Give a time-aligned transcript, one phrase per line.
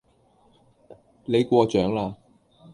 [1.25, 2.17] 你過獎啦